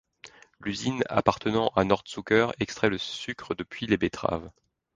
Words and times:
L'usine 0.59 1.03
appartenant 1.09 1.67
à 1.75 1.83
Nordzucker 1.83 2.47
extrait 2.59 2.89
le 2.89 2.97
sucre 2.97 3.53
depuis 3.53 3.85
les 3.85 3.97
betteraves. 3.97 4.49